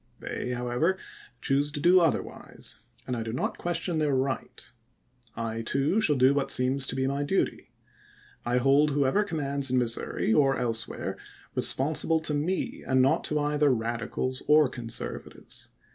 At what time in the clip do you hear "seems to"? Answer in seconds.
6.49-6.95